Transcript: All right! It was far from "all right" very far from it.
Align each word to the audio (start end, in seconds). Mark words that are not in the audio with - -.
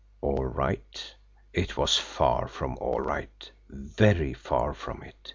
All 0.19 0.45
right! 0.45 1.15
It 1.53 1.77
was 1.77 1.99
far 1.99 2.47
from 2.47 2.75
"all 2.79 3.01
right" 3.01 3.51
very 3.69 4.33
far 4.33 4.73
from 4.73 5.03
it. 5.03 5.29